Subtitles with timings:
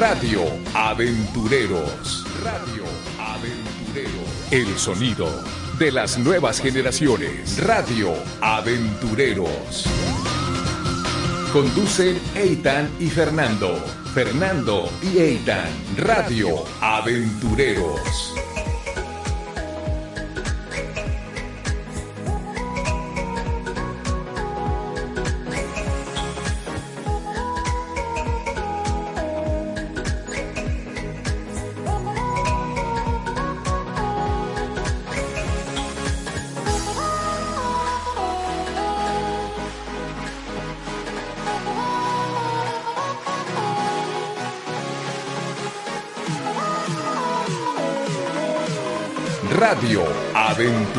[0.00, 0.40] Radio
[0.72, 2.24] Aventureros.
[2.42, 2.84] Radio
[3.18, 4.50] Aventureros.
[4.50, 5.28] El sonido
[5.78, 7.62] de las nuevas generaciones.
[7.62, 9.84] Radio Aventureros.
[11.52, 13.76] Conducen Eitan y Fernando.
[14.14, 15.68] Fernando y Eitan.
[15.98, 18.34] Radio Aventureros.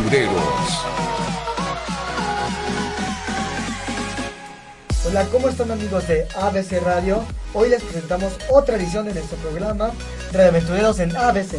[0.01, 0.85] Aventureros.
[5.05, 7.23] Hola, ¿cómo están amigos de ABC Radio?
[7.53, 9.91] Hoy les presentamos otra edición de nuestro programa
[10.31, 11.57] Radio Aventureros en ABC.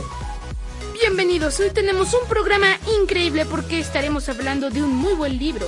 [0.92, 2.66] Bienvenidos, hoy tenemos un programa
[3.00, 5.66] increíble porque estaremos hablando de un muy buen libro.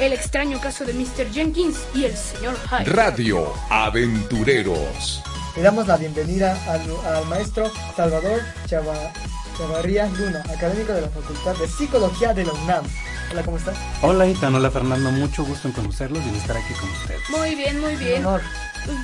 [0.00, 1.30] El extraño caso de Mr.
[1.32, 2.90] Jenkins y el señor Hyde.
[2.92, 5.22] Radio Aventureros.
[5.54, 6.82] Le damos la bienvenida al,
[7.14, 9.12] al maestro Salvador Chava,
[9.56, 12.84] Chavarría Luna, académico de la Facultad de Psicología de la UNAM.
[13.30, 13.76] Hola, ¿cómo estás?
[14.02, 17.30] Hola Itan, hola Fernando, mucho gusto en conocerlos y en estar aquí con ustedes.
[17.30, 18.24] Muy bien, muy bien.
[18.26, 18.42] Honor.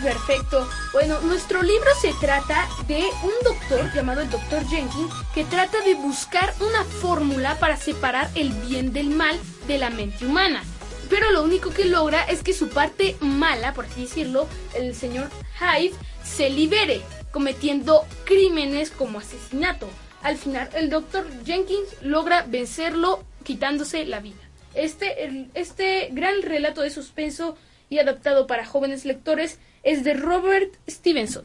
[0.03, 0.69] Perfecto.
[0.93, 5.95] Bueno, nuestro libro se trata de un doctor llamado el doctor Jenkins que trata de
[5.95, 10.63] buscar una fórmula para separar el bien del mal de la mente humana.
[11.09, 15.31] Pero lo único que logra es que su parte mala, por así decirlo, el señor
[15.59, 19.89] Hyde, se libere, cometiendo crímenes como asesinato.
[20.23, 24.37] Al final, el doctor Jenkins logra vencerlo quitándose la vida.
[24.75, 27.57] Este, el- este gran relato de suspenso
[27.91, 31.45] y adaptado para jóvenes lectores es de Robert Stevenson.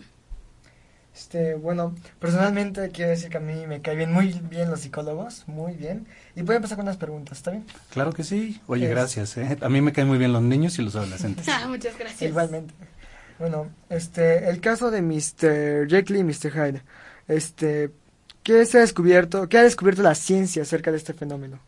[1.16, 5.47] Este, bueno, personalmente quiero decir que a mí me caen bien, muy bien los psicólogos,
[5.47, 6.06] muy bien.
[6.36, 7.66] Y voy a empezar con unas preguntas, ¿está bien?
[7.90, 8.62] Claro que sí.
[8.68, 9.38] Oye, Es- gracias.
[9.38, 9.57] ¿eh?
[9.62, 11.47] A mí me caen muy bien los niños y los adolescentes.
[11.52, 12.22] Ah, muchas gracias.
[12.29, 12.73] Igualmente.
[13.40, 15.88] Bueno, este, el caso de Mr.
[15.90, 16.52] Jekyll y Mr.
[16.52, 16.81] Hyde.
[17.28, 17.90] Este,
[18.47, 21.59] ¿qué se ha descubierto, qué ha descubierto la ciencia acerca de este fenómeno?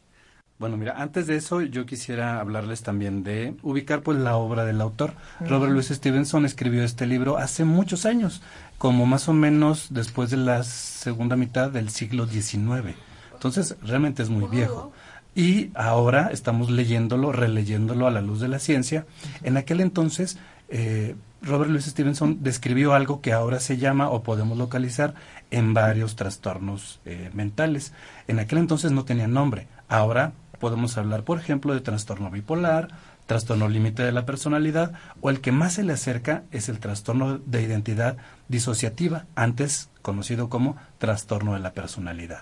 [0.59, 4.79] Bueno, mira, antes de eso yo quisiera hablarles también de ubicar pues la obra del
[4.79, 5.11] autor.
[5.41, 8.41] Robert Louis Stevenson escribió este libro hace muchos años,
[8.77, 12.95] como más o menos después de la segunda mitad del siglo XIX.
[13.33, 14.93] Entonces, realmente es muy viejo.
[15.35, 19.05] Y ahora estamos leyéndolo, releyéndolo a la luz de la ciencia.
[19.43, 20.37] En aquel entonces,
[20.69, 25.13] eh, Robert Louis Stevenson describió algo que ahora se llama o podemos localizar
[25.51, 27.93] en varios trastornos eh, mentales.
[28.27, 29.67] En aquel entonces no tenía nombre.
[29.87, 32.89] Ahora podemos hablar, por ejemplo, de trastorno bipolar,
[33.25, 37.37] trastorno límite de la personalidad, o el que más se le acerca es el trastorno
[37.39, 38.17] de identidad
[38.47, 42.41] disociativa, antes conocido como trastorno de la personalidad.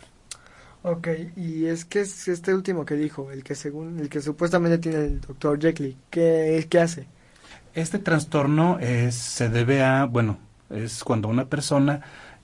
[0.83, 4.77] Ok, y es que es este último que dijo, el que según, el que supuestamente
[4.77, 7.07] tiene el doctor Jekyll, ¿qué, qué hace?
[7.73, 10.39] Este trastorno es- se debe a, bueno,
[10.69, 12.01] es cuando una persona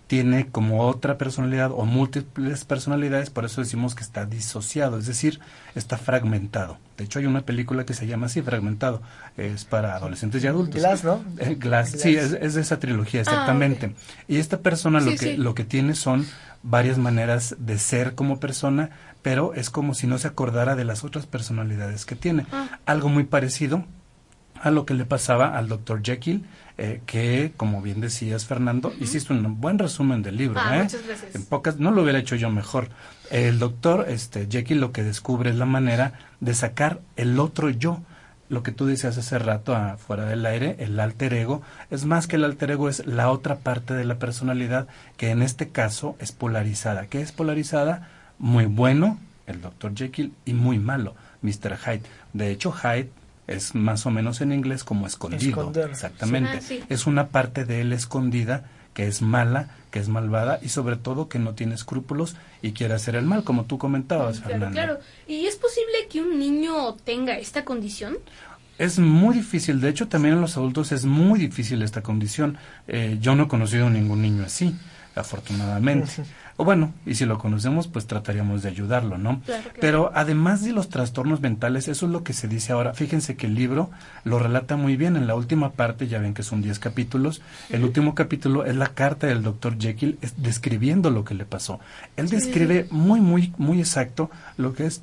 [0.07, 5.39] tiene como otra personalidad o múltiples personalidades, por eso decimos que está disociado, es decir,
[5.75, 6.77] está fragmentado.
[6.97, 9.01] De hecho, hay una película que se llama así, Fragmentado,
[9.37, 10.79] es para adolescentes y adultos.
[10.81, 11.23] Glass, ¿no?
[11.39, 12.01] Eh, Glass, Glass.
[12.01, 13.95] sí, es, es de esa trilogía, exactamente.
[14.27, 15.37] Y esta persona lo, Sí, que, sí.
[15.37, 16.27] lo que tiene son
[16.61, 21.03] varias maneras de ser como persona, pero es como si no se acordara de las
[21.03, 22.45] otras personalidades que tiene.
[22.51, 22.79] Ah.
[22.85, 23.85] Algo muy parecido
[24.61, 26.45] a lo que le pasaba al doctor Jekyll,
[26.77, 30.59] eh, que, como bien decías, Fernando, hiciste un buen resumen del libro.
[30.59, 30.83] Ah, ¿eh?
[30.83, 31.35] muchas gracias.
[31.35, 32.89] En pocas, no lo hubiera hecho yo mejor.
[33.29, 38.01] El doctor este, Jekyll lo que descubre es la manera de sacar el otro yo.
[38.49, 41.61] Lo que tú decías hace rato, ah, fuera del aire, el alter ego,
[41.91, 45.43] es más que el alter ego, es la otra parte de la personalidad que en
[45.43, 47.05] este caso es polarizada.
[47.05, 48.09] ¿Qué es polarizada?
[48.39, 51.77] Muy bueno, el doctor Jekyll, y muy malo, Mr.
[51.77, 52.03] Hyde.
[52.33, 53.11] De hecho, Hyde
[53.47, 55.49] es más o menos en inglés como escondido.
[55.61, 55.89] Esconder.
[55.89, 56.51] Exactamente.
[56.57, 56.81] Ah, sí.
[56.89, 61.27] Es una parte de él escondida que es mala, que es malvada y sobre todo
[61.27, 64.73] que no tiene escrúpulos y quiere hacer el mal, como tú comentabas, Claro, Fernando.
[64.75, 64.99] claro.
[65.27, 68.17] ¿Y es posible que un niño tenga esta condición?
[68.77, 72.57] Es muy difícil, de hecho también en los adultos es muy difícil esta condición.
[72.87, 74.75] Eh, yo no he conocido ningún niño así,
[75.15, 76.11] afortunadamente.
[76.55, 79.41] O bueno, y si lo conocemos, pues trataríamos de ayudarlo, ¿no?
[79.41, 79.77] Claro, claro.
[79.81, 82.93] Pero además de los trastornos mentales, eso es lo que se dice ahora.
[82.93, 83.89] Fíjense que el libro
[84.23, 85.15] lo relata muy bien.
[85.15, 88.89] En la última parte, ya ven que son 10 capítulos, el último capítulo es la
[88.89, 91.79] carta del doctor Jekyll es- describiendo lo que le pasó.
[92.17, 95.01] Él describe muy, muy, muy exacto lo que es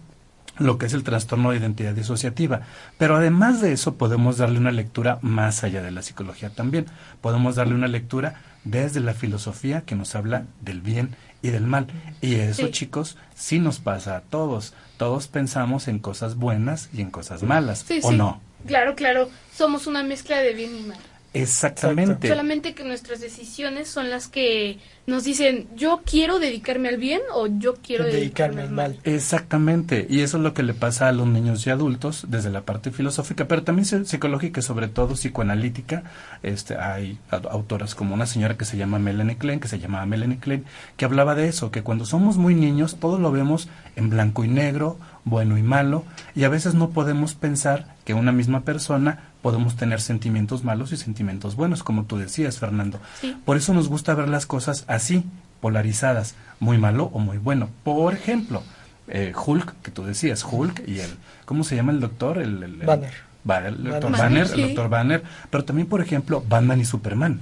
[0.59, 2.61] lo que es el trastorno de identidad disociativa.
[2.99, 6.85] Pero además de eso podemos darle una lectura más allá de la psicología también.
[7.23, 11.87] Podemos darle una lectura desde la filosofía que nos habla del bien y del mal.
[12.21, 14.75] Y eso, chicos, sí nos pasa a todos.
[14.97, 18.41] Todos pensamos en cosas buenas y en cosas malas, ¿o no?
[18.67, 19.31] Claro, claro.
[19.55, 20.99] Somos una mezcla de bien y mal.
[21.33, 22.29] Exactamente.
[22.29, 27.47] Solamente que nuestras decisiones son las que nos dicen, yo quiero dedicarme al bien o
[27.47, 28.99] yo quiero dedicarme, al mal.
[29.05, 30.07] Exactamente.
[30.09, 32.91] Y eso es lo que le pasa a los niños y adultos desde la parte
[32.91, 36.03] filosófica, pero también psicológica y sobre todo psicoanalítica.
[36.43, 40.39] Este, hay autoras como una señora que se llama Melanie Klein, que se llamaba Melanie
[40.39, 40.65] Klein,
[40.97, 44.49] que hablaba de eso, que cuando somos muy niños todo lo vemos en blanco y
[44.49, 46.05] negro, bueno y malo,
[46.35, 50.97] y a veces no podemos pensar que una misma persona podemos tener sentimientos malos y
[50.97, 53.01] sentimientos buenos, como tú decías, Fernando.
[53.45, 55.25] Por eso nos gusta ver las cosas así,
[55.61, 57.71] polarizadas, muy malo o muy bueno.
[57.85, 58.63] Por ejemplo,
[59.09, 61.11] eh, Hulk, que tú decías, Hulk y el,
[61.45, 62.39] ¿cómo se llama el doctor?
[62.39, 63.75] El, el, Banner.
[63.75, 67.41] el doctor Banner, el doctor Banner, pero también, por ejemplo, Batman y Superman.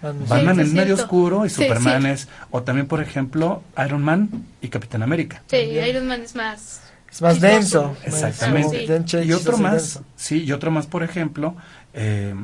[0.00, 4.28] Batman, es medio oscuro y Superman es, o también, por ejemplo, Iron Man
[4.60, 5.42] y Capitán América.
[5.48, 7.96] Sí, Iron Man es más es más denso.
[8.04, 8.86] Exactamente.
[9.24, 11.54] y otro más, sí, y otro más, por ejemplo,
[11.94, 12.34] eh,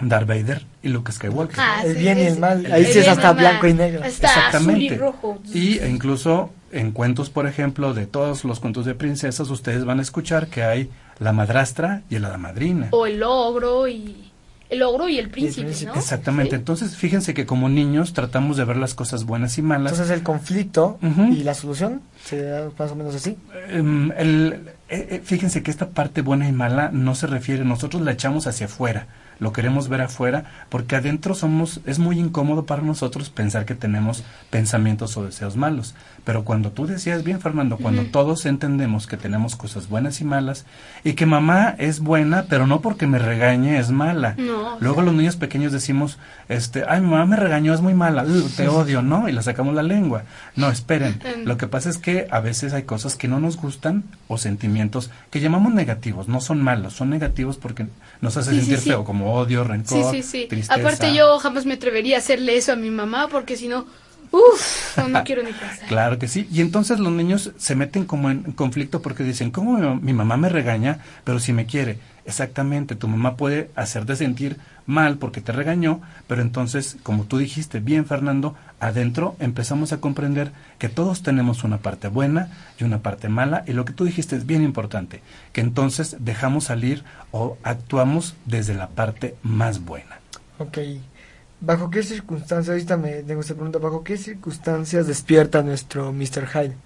[0.00, 1.58] Darth Vader y Luke Skywalker.
[1.58, 2.66] Ah, el bien y el mal.
[2.70, 4.04] Ahí sí es hasta blanco y negro.
[4.04, 4.84] Exactamente.
[4.84, 5.38] y rojo.
[5.52, 10.02] Y incluso en cuentos, por ejemplo, de todos los cuentos de princesas, ustedes van a
[10.02, 12.88] escuchar que hay la madrastra y la madrina.
[12.90, 14.25] O el ogro y
[14.68, 15.94] el ogro y el príncipe, ¿no?
[15.94, 16.56] Exactamente.
[16.56, 19.92] Entonces, fíjense que como niños tratamos de ver las cosas buenas y malas.
[19.92, 20.98] Entonces, el conflicto
[21.30, 23.36] y la solución sería más o menos así.
[23.68, 28.02] Em, el, eh, eh, fíjense que esta parte buena y mala no se refiere, nosotros
[28.02, 29.06] la echamos hacia afuera
[29.38, 34.24] lo queremos ver afuera, porque adentro somos, es muy incómodo para nosotros pensar que tenemos
[34.50, 35.94] pensamientos o deseos malos.
[36.24, 40.66] Pero cuando tú decías bien, Fernando, cuando todos entendemos que tenemos cosas buenas y malas,
[41.04, 44.34] y que mamá es buena, pero no porque me regañe es mala.
[44.80, 46.18] Luego los niños pequeños decimos,
[46.48, 48.24] este, ay, mi mamá me regañó, es muy mala,
[48.56, 49.28] te odio, ¿no?
[49.28, 50.24] Y le sacamos la lengua.
[50.56, 51.20] No, esperen.
[51.44, 55.10] Lo que pasa es que a veces hay cosas que no nos gustan o sentimientos
[55.30, 57.86] que llamamos negativos, no son malos, son negativos porque
[58.20, 60.60] nos hace sentir feo, como odio, rencor, sí, sí, sí.
[60.68, 63.86] Aparte yo jamás me atrevería a hacerle eso a mi mamá porque si no,
[64.30, 65.88] uff, no, quiero ni pensar.
[65.88, 66.48] Claro que sí.
[66.52, 70.48] Y entonces los niños se meten como en conflicto porque dicen, ¿cómo mi mamá me
[70.48, 71.98] regaña, pero si me quiere?
[72.26, 77.78] Exactamente, tu mamá puede hacerte sentir mal porque te regañó, pero entonces, como tú dijiste
[77.78, 83.28] bien, Fernando, adentro empezamos a comprender que todos tenemos una parte buena y una parte
[83.28, 88.34] mala, y lo que tú dijiste es bien importante, que entonces dejamos salir o actuamos
[88.44, 90.18] desde la parte más buena.
[90.58, 90.78] Ok.
[91.60, 96.48] ¿Bajo qué circunstancias, ahorita me tengo esta pregunta, ¿bajo qué circunstancias despierta nuestro Mr.
[96.52, 96.76] Hyde?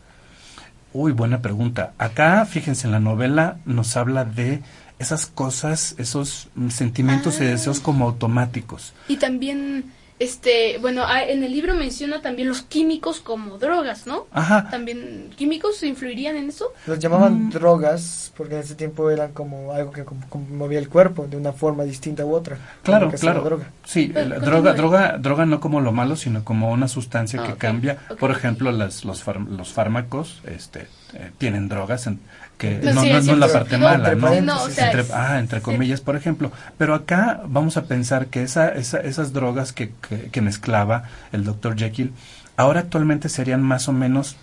[0.92, 1.92] Uy, buena pregunta.
[1.98, 4.62] Acá, fíjense, en la novela nos habla de
[5.00, 7.82] esas cosas, esos sentimientos y deseos ah.
[7.82, 8.92] como automáticos.
[9.08, 14.26] Y también este, bueno, en el libro menciona también los químicos como drogas, ¿no?
[14.32, 14.68] Ajá.
[14.68, 16.74] También, ¿químicos influirían en eso?
[16.86, 17.50] Los llamaban mm.
[17.50, 20.04] drogas porque en ese tiempo eran como algo que
[20.50, 22.58] movía el cuerpo de una forma distinta u otra.
[22.82, 23.40] Claro, claro.
[23.42, 23.70] Droga.
[23.86, 27.96] Sí, droga, droga, droga no como lo malo, sino como una sustancia ah, que cambia.
[28.18, 30.80] Por ejemplo, las, los, los fármacos este,
[31.14, 32.20] eh, tienen drogas en,
[32.60, 34.68] que no, no, es la parte mala, ¿no?
[34.68, 36.52] entre, ah, entre comillas, por ejemplo.
[36.76, 39.92] Pero acá vamos a pensar que esa, esa, esas drogas que,
[40.30, 42.12] que, mezclaba el doctor Jekyll,
[42.58, 44.36] ahora actualmente serían más o menos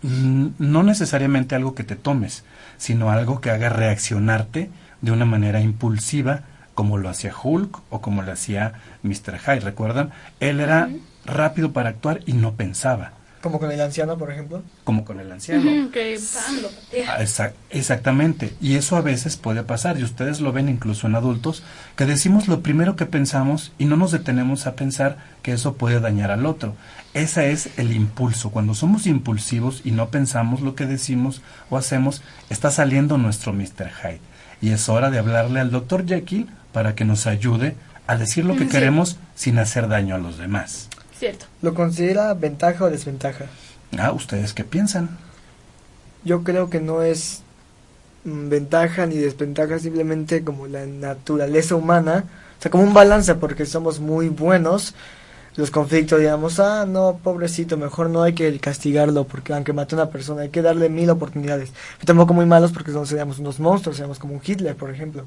[0.00, 2.42] mm, no necesariamente algo que te tomes,
[2.78, 4.70] sino algo que haga reaccionarte
[5.02, 9.38] de una manera impulsiva, como lo hacía Hulk o como lo hacía Mr.
[9.40, 9.60] Hyde.
[9.60, 10.10] ¿Recuerdan?
[10.40, 10.88] Él era
[11.26, 13.12] rápido para actuar y no pensaba.
[13.44, 14.62] Como con el anciano, por ejemplo.
[14.84, 15.90] Como con el anciano.
[15.90, 16.18] que
[17.06, 17.18] ah,
[17.68, 18.54] exactamente.
[18.58, 21.62] Y eso a veces puede pasar, y ustedes lo ven incluso en adultos,
[21.94, 26.00] que decimos lo primero que pensamos y no nos detenemos a pensar que eso puede
[26.00, 26.74] dañar al otro.
[27.12, 28.48] Ese es el impulso.
[28.48, 33.90] Cuando somos impulsivos y no pensamos lo que decimos o hacemos, está saliendo nuestro Mr.
[33.90, 34.20] Hyde.
[34.62, 38.56] Y es hora de hablarle al doctor Jekyll para que nos ayude a decir lo
[38.56, 40.88] que queremos sin hacer daño a los demás.
[41.62, 43.46] ¿Lo considera ventaja o desventaja?
[43.98, 45.18] Ah, ¿ustedes qué piensan?
[46.24, 47.42] Yo creo que no es
[48.24, 52.24] mm, ventaja ni desventaja, simplemente como la naturaleza humana,
[52.58, 54.94] o sea, como un balance, porque somos muy buenos.
[55.56, 59.98] Los conflictos, digamos, ah, no, pobrecito, mejor no hay que castigarlo, porque aunque mate a
[59.98, 61.70] una persona, hay que darle mil oportunidades.
[61.98, 65.24] Pero tampoco muy malos, porque no seríamos unos monstruos, seríamos como un Hitler, por ejemplo.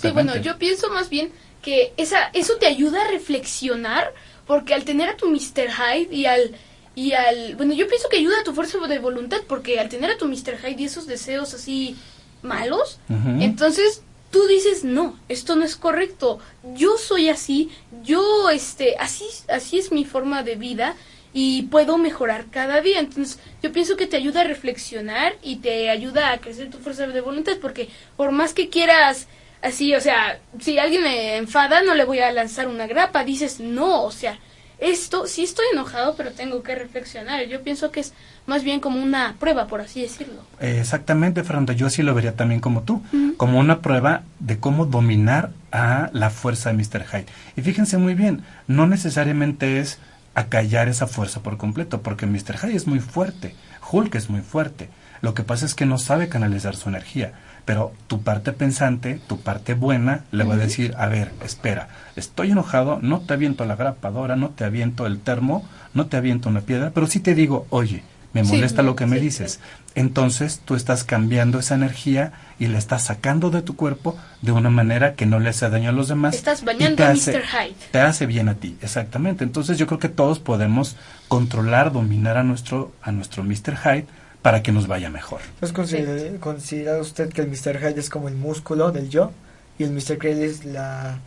[0.00, 4.14] sí, bueno, yo pienso más bien que esa, eso te ayuda a reflexionar
[4.46, 5.70] porque al tener a tu Mr.
[5.70, 6.52] Hyde y al
[6.94, 7.56] y al...
[7.56, 10.26] Bueno, yo pienso que ayuda a tu fuerza de voluntad porque al tener a tu
[10.26, 10.58] Mr.
[10.58, 11.96] Hyde y esos deseos así
[12.42, 16.40] malos, entonces tú dices, no, esto no es correcto,
[16.74, 17.70] yo soy así,
[18.02, 20.96] yo, este, así, así es mi forma de vida
[21.32, 22.98] y puedo mejorar cada día.
[22.98, 27.06] Entonces, yo pienso que te ayuda a reflexionar y te ayuda a crecer tu fuerza
[27.06, 29.28] de voluntad porque por más que quieras
[29.62, 33.60] así, o sea, si alguien me enfada, no le voy a lanzar una grapa, dices,
[33.60, 34.38] no, o sea,
[34.82, 37.46] esto, sí estoy enojado, pero tengo que reflexionar.
[37.46, 38.12] Yo pienso que es
[38.46, 40.42] más bien como una prueba, por así decirlo.
[40.60, 41.72] Eh, Exactamente, Fernando.
[41.72, 43.00] Yo así lo vería también como tú,
[43.36, 47.06] como una prueba de cómo dominar a la fuerza de Mr.
[47.06, 47.26] Hyde.
[47.56, 49.98] Y fíjense muy bien, no necesariamente es
[50.34, 52.58] acallar esa fuerza por completo, porque Mr.
[52.58, 53.54] Hyde es muy fuerte,
[53.90, 54.88] Hulk es muy fuerte.
[55.20, 57.34] Lo que pasa es que no sabe canalizar su energía.
[57.64, 62.50] Pero tu parte pensante, tu parte buena, le va a decir, a ver, espera, estoy
[62.50, 65.64] enojado, no te aviento la grapadora, no te aviento el termo,
[65.94, 68.02] no te aviento una piedra, pero sí te digo, oye,
[68.32, 69.60] me Sí, molesta lo que me sí, dices.
[69.94, 74.70] Entonces tú estás cambiando esa energía y la estás sacando de tu cuerpo de una
[74.70, 76.34] manera que no le hace daño a los demás.
[76.34, 77.42] Estás bañando te a hace- Mr.
[77.44, 77.74] Hyde.
[77.92, 79.44] Te hace bien a ti, exactamente.
[79.44, 80.96] Entonces yo creo que todos podemos
[81.28, 83.76] controlar, dominar a nuestro, a nuestro Mr.
[83.76, 84.06] Hyde
[84.42, 85.40] para que nos vaya mejor.
[85.54, 87.78] Entonces, considera, considera usted que el Mr.
[87.78, 89.30] Hyde es como el músculo del yo
[89.78, 90.18] y el Mr.
[90.18, 91.18] Krell es la,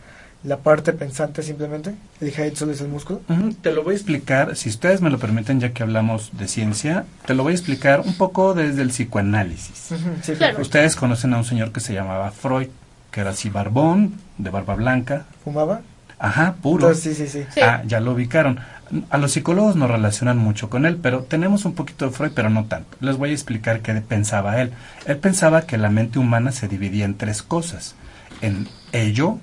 [0.44, 1.94] la parte pensante simplemente.
[2.20, 3.22] El Hyde solo es el músculo.
[3.28, 6.46] Ujú, Te lo voy a explicar, si ustedes me lo permiten, ya que hablamos de
[6.46, 9.92] ciencia, te lo voy a explicar un poco desde el psicoanálisis.
[9.92, 10.60] Ujú, sí, Claro.
[10.60, 12.68] Ustedes conocen a un señor que se llamaba Freud,
[13.10, 15.80] que era así barbón, de barba blanca, ¿Fumaba?
[16.18, 16.88] ajá, puro.
[16.88, 17.44] Entonces, sí, sí.
[17.50, 17.60] Sí.
[17.60, 18.60] Ah, ya lo ubicaron.
[19.10, 22.50] A los psicólogos nos relacionan mucho con él, pero tenemos un poquito de Freud, pero
[22.50, 22.96] no tanto.
[23.00, 24.70] Les voy a explicar qué pensaba él.
[25.06, 27.96] Él pensaba que la mente humana se dividía en tres cosas:
[28.42, 29.38] en ello,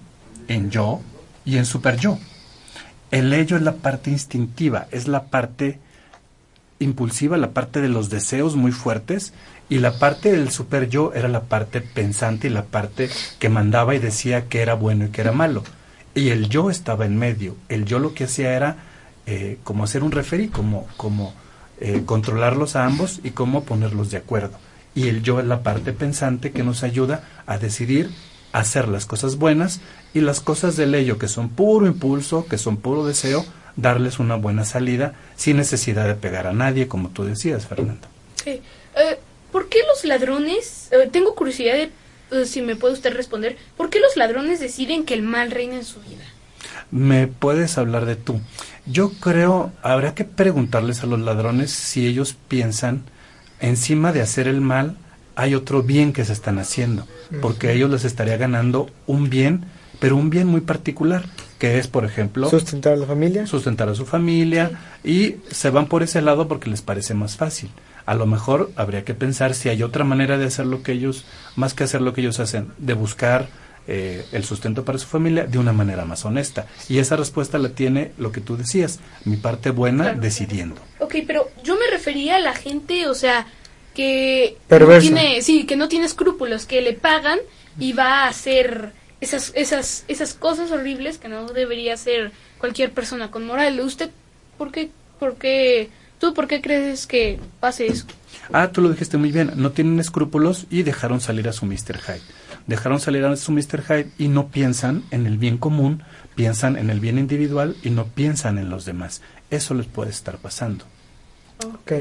[0.48, 1.02] en yo
[1.44, 2.20] y en super yo.
[3.12, 5.80] El ello es la parte instintiva, es la parte
[6.80, 9.34] impulsiva, la parte de los deseos muy fuertes,
[9.70, 13.10] y la parte del super yo era la parte pensante y la parte
[13.40, 15.64] que mandaba y decía que era bueno y que era malo.
[16.16, 17.56] Y el yo estaba en medio.
[17.70, 18.78] El yo lo que hacía era
[19.26, 21.34] eh, como hacer un referí, como, como
[21.80, 24.58] eh, controlarlos a ambos y cómo ponerlos de acuerdo.
[24.96, 28.12] Y el yo es la parte pensante que nos ayuda a decidir
[28.52, 29.82] hacer las cosas buenas
[30.14, 34.36] y las cosas del ello que son puro impulso, que son puro deseo, darles una
[34.36, 38.08] buena salida sin necesidad de pegar a nadie, como tú decías, Fernando.
[38.44, 38.62] Sí.
[38.96, 39.20] Eh,
[39.52, 41.92] ¿Por qué los ladrones, eh, tengo curiosidad de
[42.32, 45.76] eh, si me puede usted responder, ¿por qué los ladrones deciden que el mal reina
[45.76, 46.24] en su vida?
[46.92, 48.40] ¿Me puedes hablar de tú?
[48.86, 53.04] Yo creo, habrá que preguntarles a los ladrones si ellos piensan,
[53.60, 54.98] encima de hacer el mal,
[55.36, 57.08] hay otro bien que se están haciendo,
[57.42, 59.66] porque a ellos les estaría ganando un bien,
[60.00, 61.26] pero un bien muy particular,
[61.60, 63.48] que es, por ejemplo, Sustentar a la familia.
[63.48, 64.72] sustentar a su familia
[65.04, 67.70] y se van por ese lado porque les parece más fácil.
[68.06, 71.24] A lo mejor habría que pensar si hay otra manera de hacer lo que ellos,
[71.56, 73.48] más que hacer lo que ellos hacen, de buscar
[73.88, 76.68] eh, el sustento para su familia de una manera más honesta.
[76.90, 80.22] Y esa respuesta la tiene lo que tú decías, mi parte buena Claro.
[80.22, 80.76] decidiendo.
[81.00, 83.46] Ok, pero yo me refería a la gente, o sea,
[83.94, 85.10] que Perversa.
[85.10, 87.40] no tiene, sí, que no tiene escrúpulos, que le pagan
[87.80, 93.32] y va a hacer esas, esas, esas cosas horribles que no debería hacer cualquier persona
[93.32, 93.80] con moral.
[93.80, 94.10] ¿Usted
[94.58, 98.06] por qué, por qué, tú por qué crees que pase eso?
[98.52, 102.00] Ah, tú lo dijiste muy bien, no tienen escrúpulos y dejaron salir a su Mr.
[102.00, 102.22] Hyde.
[102.68, 103.84] Dejaron salir a su Mr.
[103.84, 106.04] Hyde y no piensan en el bien común,
[106.36, 109.22] piensan en el bien individual y no piensan en los demás.
[109.50, 110.86] Eso les puede estar pasando.
[111.66, 111.92] Ok.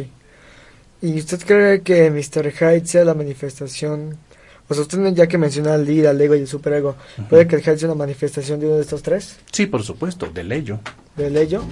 [1.03, 2.53] ¿Y usted cree que Mr.
[2.53, 4.17] Hyde sea la manifestación?
[4.69, 6.97] O sea, usted ya que menciona al id, al ego y el superego,
[7.29, 9.37] ¿puede que el Hyde sea una manifestación de uno de estos tres?
[9.51, 10.79] Sí, por supuesto, del ello.
[11.17, 11.63] ¿Del ello?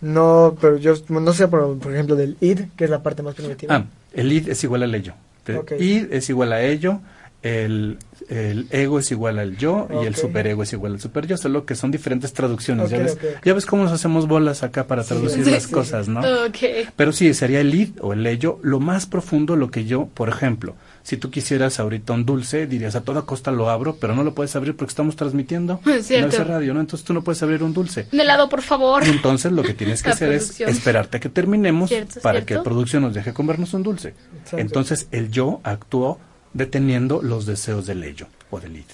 [0.00, 3.34] No, pero yo no sé, por, por ejemplo, del id, que es la parte más
[3.34, 3.74] primitiva.
[3.74, 5.14] Ah, el id es igual al ello.
[5.46, 7.00] El id es igual a ello,
[7.42, 11.36] el, el ego es igual al yo y el superego es igual al super yo,
[11.36, 12.90] solo que son diferentes traducciones.
[12.90, 13.18] ¿ya, ves?
[13.44, 16.20] ya ves cómo nos hacemos bolas acá para traducir sí, las sí, cosas, ¿no?
[16.20, 16.88] Ok.
[16.96, 20.28] Pero sí, sería el id o el ello, lo más profundo, lo que yo, por
[20.28, 24.24] ejemplo, si tú quisieras ahorita un dulce, dirías a toda costa lo abro, pero no
[24.24, 25.80] lo puedes abrir porque estamos transmitiendo.
[25.86, 26.36] Es cierto.
[26.36, 26.80] No es radio, ¿no?
[26.80, 28.06] Entonces tú no puedes abrir un dulce.
[28.10, 29.06] Un helado, por favor.
[29.06, 32.40] Y entonces lo que tienes que La hacer es esperarte a que terminemos Cierto, para
[32.40, 32.62] cierto.
[32.62, 34.14] que producción nos deje comernos un dulce.
[34.38, 34.58] Exacto.
[34.58, 36.18] Entonces el yo actuó
[36.54, 38.84] deteniendo los deseos del ello o del id.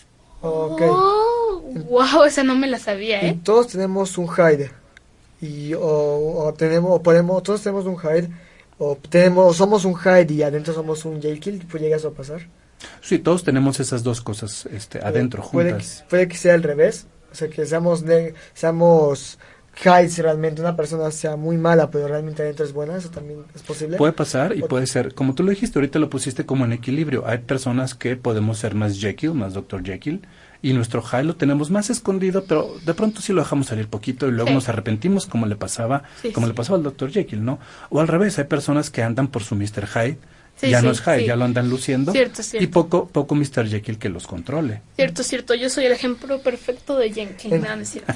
[0.42, 0.82] Ok.
[0.88, 3.38] Oh, wow, esa no me la sabía, Y ¿eh?
[3.44, 4.70] todos tenemos un Hyde.
[5.42, 8.28] Y, o, o tenemos, o podemos, todos tenemos un Hyde.
[8.78, 11.64] O tenemos, somos un Hyde y adentro somos un Jekyll.
[11.70, 12.46] ¿Pues llega eso a pasar?
[13.02, 15.98] Sí, todos tenemos esas dos cosas este, adentro, Puede juntas.
[16.02, 17.06] que, puede que sea al revés.
[17.30, 19.38] O sea, que seamos, ne- seamos
[19.82, 23.40] Hyde si realmente una persona sea muy mala, pero realmente adentro es buena, eso también
[23.54, 23.96] es posible.
[23.96, 26.72] Puede pasar y O- puede ser, como tú lo dijiste, ahorita lo pusiste como en
[26.72, 27.24] equilibrio.
[27.26, 29.82] Hay personas que podemos ser más Jekyll, más Dr.
[29.84, 30.20] Jekyll,
[30.62, 34.28] y nuestro Hyde lo tenemos más escondido, pero de pronto sí lo dejamos salir poquito
[34.28, 34.54] y luego Sí.
[34.54, 36.50] nos arrepentimos como le pasaba, Sí, como sí.
[36.52, 37.10] le pasaba al Dr.
[37.10, 37.58] Jekyll, ¿no?
[37.88, 39.86] O al revés, hay personas que andan por su Mr.
[39.86, 40.18] Hyde,
[40.60, 41.26] Sí, ya sí, no es Hyde, sí.
[41.26, 42.62] ya lo andan luciendo, Cierto, cierto.
[42.64, 43.66] y poco, poco Mr.
[43.66, 44.82] Jekyll que los controle.
[44.96, 47.54] Cierto, cierto, yo soy el ejemplo perfecto de Jenkins.
[47.54, 48.12] En- No, no es cierto.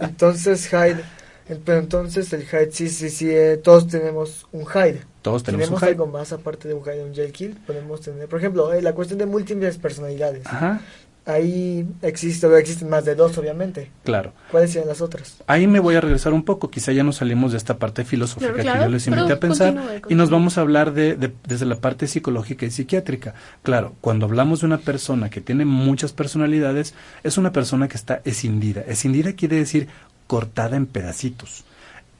[0.00, 1.04] Entonces Hyde,
[1.48, 5.02] eh, pero entonces el Hyde sí, sí, sí, eh, todos tenemos un Hyde.
[5.22, 5.92] Todos tenemos, Tenemos un Hyde.
[5.92, 8.92] algo más aparte de un Hyde y un Jekyll, podemos tener, por ejemplo, eh, la
[8.92, 10.46] cuestión de múltiples personalidades.
[10.46, 10.80] Ajá,
[11.26, 13.90] Ahí existe, existen más de dos, obviamente.
[14.04, 14.34] claro.
[14.50, 15.38] ¿Cuáles serían las otras?
[15.46, 18.52] Ahí me voy a regresar un poco, quizá ya nos salimos de esta parte filosófica
[18.52, 21.16] Claro, que claro, yo les invité a pensar continúe, y nos vamos a hablar de,
[21.16, 23.32] de- desde la parte psicológica y psiquiátrica.
[23.62, 28.20] Claro, cuando hablamos de una persona que tiene muchas personalidades, es una persona que está
[28.24, 28.82] escindida.
[28.82, 29.88] Escindida quiere decir
[30.26, 31.64] cortada en pedacitos.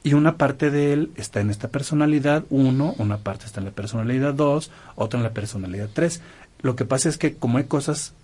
[0.03, 3.73] Y una parte de él está en esta personalidad 1, una parte está en la
[3.73, 6.23] personalidad 2, otra en la personalidad 3.
[6.63, 8.15] Lo que pasa es que como hay cosas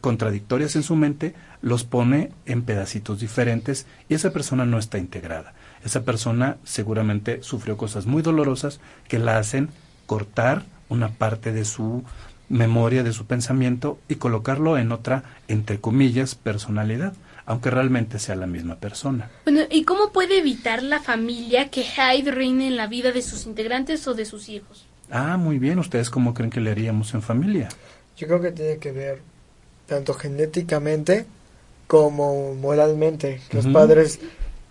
[0.00, 5.54] contradictorias en su mente, los pone en pedacitos diferentes y esa persona no está integrada.
[5.84, 9.70] Esa persona seguramente sufrió cosas muy dolorosas que la hacen
[10.06, 12.04] cortar una parte de su
[12.48, 17.12] memoria, de su pensamiento y colocarlo en otra, entre comillas, personalidad,
[17.44, 19.30] aunque realmente sea la misma persona.
[19.44, 23.46] Bueno, ¿y cómo puede evitar la familia que Hyde reine en la vida de sus
[23.46, 24.86] integrantes o de sus hijos?
[25.10, 27.68] Ah, muy bien, ¿ustedes cómo creen que le haríamos en familia?
[28.16, 29.22] Yo creo que tiene que ver
[29.88, 31.26] tanto genéticamente
[31.88, 33.40] como moralmente.
[33.48, 33.56] Que.
[33.56, 34.20] Los padres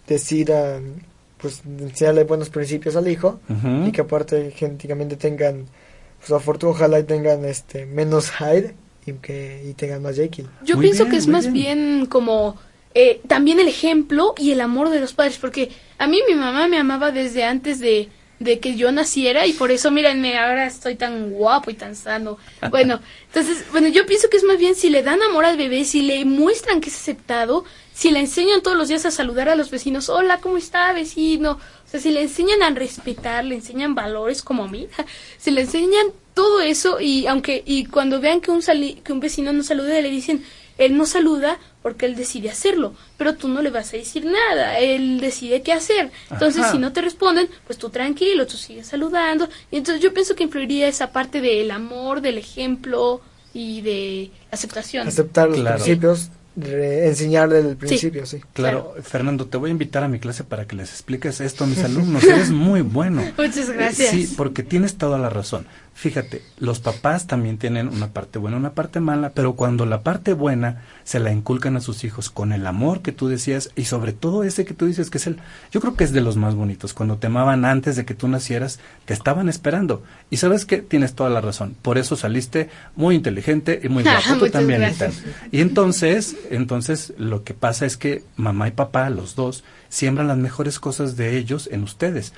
[0.07, 1.01] decidan
[1.37, 3.39] pues enseñarle buenos principios al hijo
[3.85, 5.65] y que aparte genéticamente tengan
[6.19, 8.73] pues a fortuna ojalá y tengan este menos Hyde
[9.05, 10.47] y que y tengan más Jekyll.
[10.63, 11.53] Yo Muy pienso bien, que es más bien.
[11.97, 12.57] bien como
[12.95, 15.69] eh, también el ejemplo y el amor de los padres, porque
[15.99, 18.09] a mí mi mamá me amaba desde antes de,
[18.39, 22.37] de que yo naciera y por eso mírenme, ahora estoy tan guapo y tan sano.
[22.69, 25.85] Bueno, entonces, bueno, yo pienso que es más bien si le dan amor al bebé,
[25.85, 29.55] si le muestran que es aceptado, si le enseñan todos los días a saludar a
[29.55, 31.53] los vecinos, hola, ¿cómo está vecino?
[31.53, 34.87] O sea, si le enseñan a respetar, le enseñan valores como a mí,
[35.37, 39.19] si le enseñan todo eso y aunque y cuando vean que un sali- que un
[39.19, 40.43] vecino no saluda le dicen
[40.77, 44.77] él no saluda porque él decide hacerlo, pero tú no le vas a decir nada,
[44.79, 46.11] él decide qué hacer.
[46.29, 46.71] Entonces, Ajá.
[46.73, 49.47] si no te responden, pues tú tranquilo, tú sigues saludando.
[49.71, 53.21] Y entonces yo pienso que influiría esa parte del amor, del ejemplo
[53.53, 55.07] y de aceptación.
[55.07, 55.75] Aceptar los Claro.
[55.77, 58.41] principios, enseñarle el principio, sí.
[58.53, 61.67] Claro, Fernando, te voy a invitar a mi clase para que les expliques esto a
[61.67, 62.23] mis alumnos.
[62.23, 63.23] Eres muy bueno.
[63.37, 64.09] Muchas gracias.
[64.11, 65.65] Sí, porque tienes toda la razón.
[65.97, 70.33] Fíjate, los papás también tienen una parte buena, una parte mala, pero cuando la parte
[70.33, 74.13] buena se la inculcan a sus hijos con el amor que tú decías y sobre
[74.13, 75.37] todo ese que tú dices que es el,
[75.71, 76.93] yo creo que es de los más bonitos.
[76.93, 80.03] Cuando te amaban antes de que tú nacieras, te estaban esperando.
[80.29, 81.75] Y sabes que tienes toda la razón.
[81.81, 84.37] Por eso saliste muy inteligente y muy guapo.
[84.37, 85.23] Tú también, gracias.
[85.51, 90.37] Y entonces, entonces lo que pasa es que mamá y papá, los dos, siembran las
[90.37, 92.33] mejores cosas de ellos en ustedes.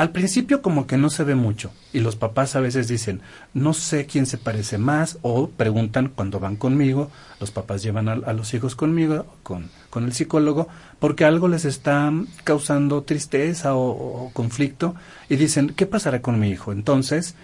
[0.00, 3.20] Al principio como que no se ve mucho y los papás a veces dicen,
[3.52, 8.12] no sé quién se parece más o preguntan cuando van conmigo, los papás llevan a,
[8.12, 10.68] a los hijos conmigo, con, con el psicólogo,
[11.00, 12.10] porque algo les está
[12.44, 14.94] causando tristeza o, o conflicto
[15.28, 16.72] y dicen, ¿qué pasará con mi hijo?
[16.72, 17.34] Entonces,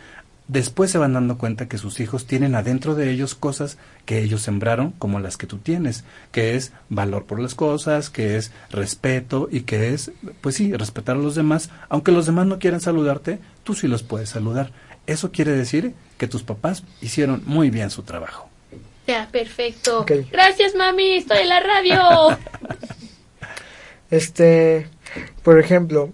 [0.48, 4.42] después se van dando cuenta que sus hijos tienen adentro de ellos cosas que ellos
[4.42, 9.48] sembraron como las que tú tienes, que es valor por las cosas, que es respeto
[9.50, 13.40] y que es, pues sí, respetar a los demás, aunque los demás no quieran saludarte,
[13.64, 14.72] tú sí los puedes saludar.
[15.06, 18.48] Eso quiere decir que tus papás hicieron muy bien su trabajo.
[19.06, 20.04] Ya, perfecto.
[20.32, 22.38] Gracias, mami, estoy en la radio.
[24.08, 24.86] Este,
[25.42, 26.10] por ejemplo,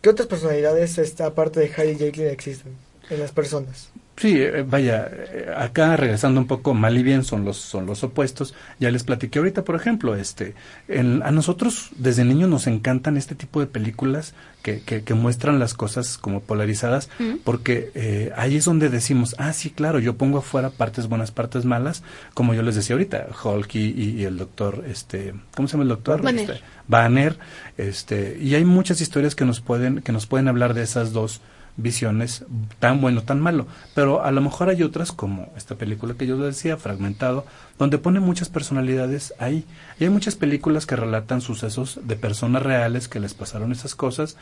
[0.00, 2.76] ¿qué otras personalidades esta aparte de Hyde y Jekyll existen
[3.10, 3.90] en las personas?
[4.16, 8.04] Sí, eh, vaya, eh, acá regresando un poco, mal y bien son los son los
[8.04, 8.54] opuestos.
[8.78, 10.54] Ya les platiqué ahorita, por ejemplo, este,
[10.86, 15.58] en- a nosotros desde niños nos encantan este tipo de películas que, que, que muestran
[15.58, 17.38] las cosas como polarizadas, Mm.
[17.42, 21.64] porque eh, ahí es donde decimos, ah, sí, claro, yo pongo afuera partes buenas, partes
[21.64, 25.72] malas, como yo les decía ahorita, Hulk y, y- y el doctor, este, ¿cómo se
[25.72, 26.22] llama el doctor?
[26.22, 26.50] Banner.
[26.52, 27.36] Este, Banner,
[27.78, 31.40] este, y hay muchas historias que nos pueden que nos pueden hablar de esas dos
[31.76, 32.44] visiones,
[32.78, 33.66] tan bueno, tan malo.
[33.94, 37.44] Pero a lo mejor hay otras, como esta película que yo decía, Fragmentado,
[37.78, 39.64] donde pone muchas personalidades ahí.
[39.98, 44.36] Y hay muchas películas que relatan sucesos de personas reales que les pasaron esas cosas.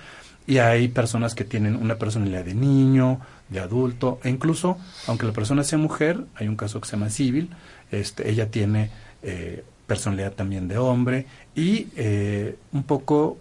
[0.46, 5.32] Y hay personas que tienen una personalidad de niño, de adulto, e incluso, aunque la
[5.32, 7.50] persona sea mujer, hay un caso que se llama Civil,
[7.92, 8.90] este, ella tiene
[9.22, 13.36] eh, personalidad también de hombre y eh, un poco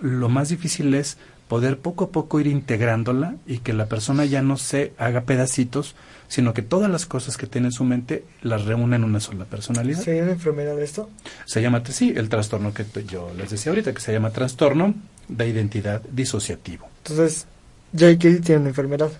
[0.00, 1.18] lo más difícil es
[1.52, 5.94] poder poco a poco ir integrándola y que la persona ya no se haga pedacitos,
[6.26, 9.44] sino que todas las cosas que tiene en su mente las reúna en una sola
[9.44, 10.00] personalidad.
[10.00, 11.10] ¿Sería una enfermedad esto?
[11.44, 14.94] Se llama, sí, el trastorno que yo les decía ahorita, que se llama trastorno
[15.28, 16.88] de identidad disociativo.
[17.04, 17.46] Entonces,
[17.92, 18.40] J.K.
[18.42, 19.12] tiene una enfermedad.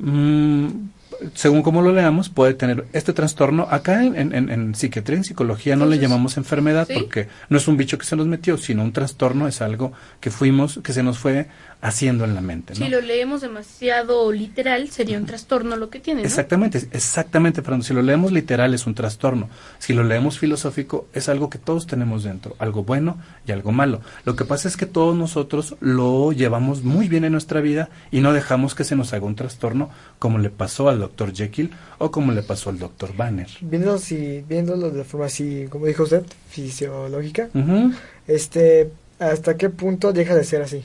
[0.00, 0.66] Mm,
[1.34, 3.66] según como lo leamos, puede tener este trastorno.
[3.70, 7.76] Acá en, en, en psiquiatría, en psicología, no le llamamos enfermedad porque no es un
[7.76, 11.18] bicho que se nos metió, sino un trastorno es algo que fuimos, que se nos
[11.18, 11.48] fue
[11.82, 12.76] haciendo en la mente.
[12.76, 16.22] Si lo leemos demasiado literal, sería un trastorno lo que tiene.
[16.22, 16.26] ¿no?
[16.26, 17.84] Exactamente, exactamente, Fernando.
[17.84, 19.50] Si lo leemos literal es un trastorno.
[19.80, 24.00] Si lo leemos filosófico es algo que todos tenemos dentro, algo bueno y algo malo.
[24.24, 28.20] Lo que pasa es que todos nosotros lo llevamos muy bien en nuestra vida y
[28.20, 29.90] no dejamos que se nos haga un trastorno
[30.20, 33.48] como le pasó al doctor Jekyll o como le pasó al doctor Banner.
[33.60, 37.48] Viendo si, viéndolo de forma así, como dijo usted, fisiológica,
[38.28, 40.84] este, ¿hasta qué punto deja de ser así?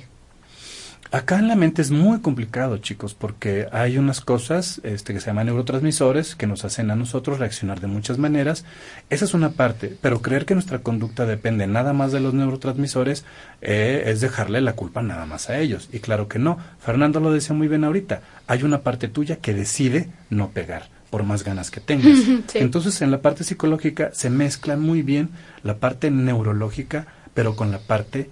[1.12, 5.28] Acá en la mente es muy complicado, chicos, porque hay unas cosas este, que se
[5.28, 8.66] llaman neurotransmisores que nos hacen a nosotros reaccionar de muchas maneras.
[9.10, 13.24] Esa es una parte, pero creer que nuestra conducta depende nada más de los neurotransmisores
[13.62, 15.90] eh, es dejarle la culpa nada más a ellos.
[15.94, 16.58] Y claro que no.
[16.80, 18.22] Fernando lo decía muy bien ahorita.
[18.48, 22.18] Hay una parte tuya que decide no pegar por más ganas que tengas.
[22.54, 25.30] Entonces, en la parte psicológica se mezcla muy bien
[25.64, 28.30] la parte neurológica, pero con la parte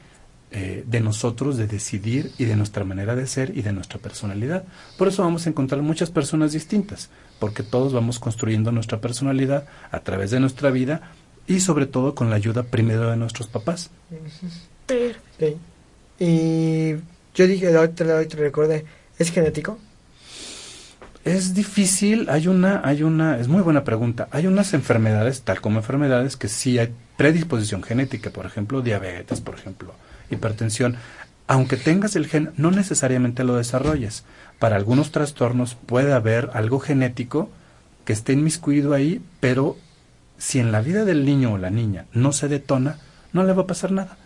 [0.51, 4.63] eh, de nosotros, de decidir y de nuestra manera de ser y de nuestra personalidad.
[4.97, 9.99] Por eso vamos a encontrar muchas personas distintas, porque todos vamos construyendo nuestra personalidad a
[9.99, 11.11] través de nuestra vida
[11.47, 13.89] y sobre todo con la ayuda primero de nuestros papás.
[16.19, 16.91] Y
[17.35, 18.85] yo dije, ahorita, te recordé,
[19.17, 19.77] ¿es genético?
[21.25, 24.27] Es difícil, hay una, hay una, es muy buena pregunta.
[24.31, 29.55] Hay unas enfermedades, tal como enfermedades, que sí hay predisposición genética, por ejemplo, diabetes, por
[29.55, 29.95] ejemplo,
[30.29, 30.97] hipertensión,
[31.47, 34.23] aunque tengas el gen, no necesariamente lo desarrolles.
[34.59, 37.49] Para algunos trastornos puede haber algo genético
[38.03, 39.77] que esté inmiscuido ahí, pero
[40.37, 42.97] si en la vida del niño o la niña no se detona,
[43.33, 44.17] no le va a pasar nada.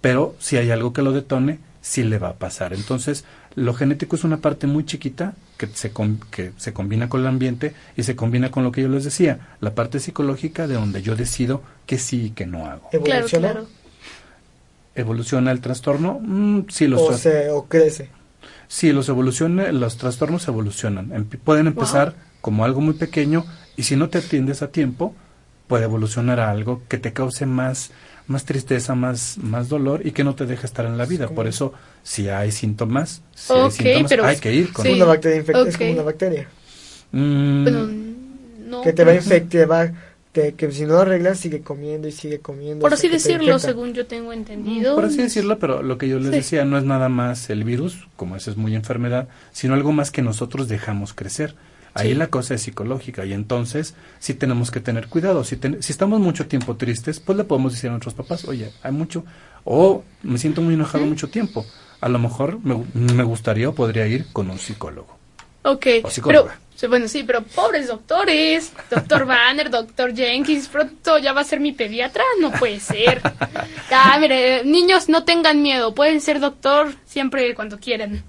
[0.00, 2.74] Pero si hay algo que lo detone, sí le va a pasar.
[2.74, 5.92] Entonces, lo genético es una parte muy chiquita que se,
[6.30, 9.56] que se combina con el ambiente y se combina con lo que yo les decía,
[9.60, 12.90] la parte psicológica de donde yo decido que sí y que no hago.
[13.02, 13.66] Claro, claro
[14.96, 18.10] evoluciona el trastorno, mm, sí los o, se, o crece.
[18.68, 21.28] Sí, los evoluciona, los trastornos evolucionan.
[21.44, 23.44] pueden empezar como algo muy pequeño
[23.76, 25.14] y si no te atiendes a tiempo,
[25.68, 27.90] puede evolucionar a algo que te cause más
[28.26, 31.28] más tristeza, más más dolor y que no te deje estar en la vida.
[31.28, 35.76] Por eso, si hay síntomas, si hay, síntomas hay que ir con una bacteria es
[35.76, 36.48] como una bacteria.
[37.12, 37.64] Mm.
[38.82, 39.94] que te va a infectar,
[40.56, 42.82] que si no arreglas sigue comiendo y sigue comiendo.
[42.82, 44.94] Por así decirlo, según yo tengo entendido.
[44.94, 48.06] Por así decirlo, pero lo que yo les decía no es nada más el virus,
[48.16, 51.54] como esa es muy enfermedad, sino algo más que nosotros dejamos crecer.
[51.94, 55.44] Ahí la cosa es psicológica y entonces sí tenemos que tener cuidado.
[55.44, 58.92] Si, si estamos mucho tiempo tristes, pues le podemos decir a nuestros papás, oye, hay
[58.92, 59.24] mucho,
[59.64, 61.64] o me siento muy enojado mucho tiempo.
[62.02, 65.16] A lo mejor me, me gustaría o podría ir con un psicólogo.
[65.66, 66.58] Ok, o psicóloga.
[66.88, 71.72] Bueno, sí, pero pobres doctores, doctor Banner, doctor Jenkins, pronto ya va a ser mi
[71.72, 73.20] pediatra, no puede ser.
[73.90, 78.22] Ah, mire, niños no tengan miedo, pueden ser doctor siempre cuando quieran.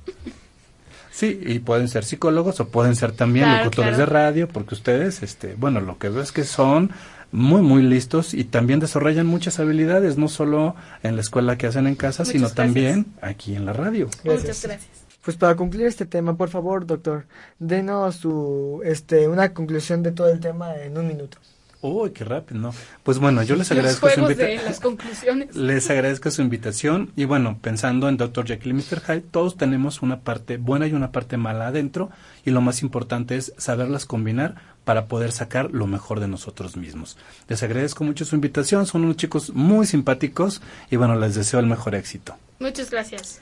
[1.12, 5.56] Sí, y pueden ser psicólogos o pueden ser también locutores de radio, porque ustedes, este,
[5.56, 6.92] bueno, lo que veo es que son
[7.32, 11.88] muy, muy listos y también desarrollan muchas habilidades, no solo en la escuela que hacen
[11.88, 14.10] en casa, sino también aquí en la radio.
[14.24, 15.07] Muchas gracias.
[15.28, 17.26] Pues para concluir este tema, por favor, doctor,
[17.60, 21.38] denos su, este, una conclusión de todo el tema en un minuto.
[21.82, 22.74] Uy, qué rápido, ¿no?
[23.04, 25.50] Pues bueno, yo les agradezco su invitación.
[25.54, 28.46] Les agradezco su invitación y bueno, pensando en Dr.
[28.48, 29.02] Jekyll y Mr.
[29.02, 32.10] Hyde, todos tenemos una parte buena y una parte mala adentro
[32.46, 37.18] y lo más importante es saberlas combinar para poder sacar lo mejor de nosotros mismos.
[37.50, 41.66] Les agradezco mucho su invitación, son unos chicos muy simpáticos y bueno, les deseo el
[41.66, 42.38] mejor éxito.
[42.60, 43.42] Muchas gracias.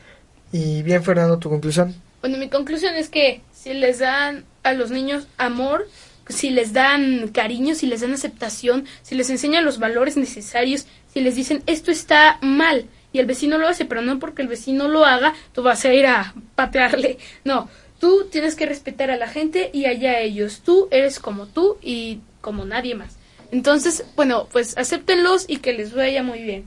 [0.58, 1.94] Y bien, Fernando, tu conclusión.
[2.22, 5.86] Bueno, mi conclusión es que si les dan a los niños amor,
[6.30, 11.20] si les dan cariño, si les dan aceptación, si les enseñan los valores necesarios, si
[11.20, 14.88] les dicen esto está mal y el vecino lo hace, pero no porque el vecino
[14.88, 17.18] lo haga, tú vas a ir a patearle.
[17.44, 17.68] No,
[18.00, 20.62] tú tienes que respetar a la gente y allá a ellos.
[20.64, 23.18] Tú eres como tú y como nadie más.
[23.52, 26.64] Entonces, bueno, pues acéptenlos y que les vaya muy bien.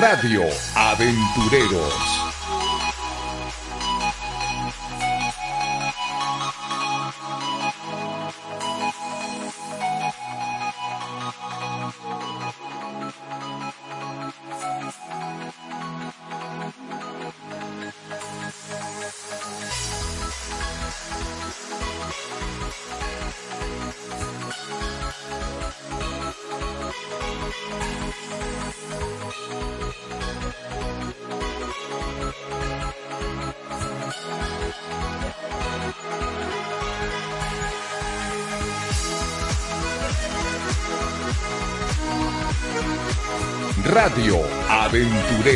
[0.01, 2.30] Radio Aventureros.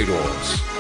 [0.06, 0.75] Radio Aventureros.